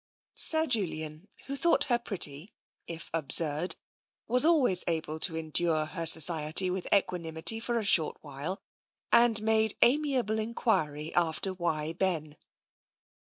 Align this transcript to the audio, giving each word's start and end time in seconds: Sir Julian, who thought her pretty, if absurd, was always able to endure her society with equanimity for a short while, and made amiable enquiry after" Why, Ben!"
Sir 0.33 0.65
Julian, 0.65 1.27
who 1.45 1.55
thought 1.55 1.83
her 1.83 1.99
pretty, 1.99 2.51
if 2.87 3.11
absurd, 3.13 3.75
was 4.27 4.43
always 4.43 4.83
able 4.87 5.19
to 5.19 5.35
endure 5.37 5.85
her 5.85 6.07
society 6.07 6.71
with 6.71 6.91
equanimity 6.91 7.59
for 7.59 7.77
a 7.77 7.85
short 7.85 8.17
while, 8.21 8.63
and 9.11 9.43
made 9.43 9.77
amiable 9.83 10.39
enquiry 10.39 11.13
after" 11.13 11.53
Why, 11.53 11.93
Ben!" 11.93 12.35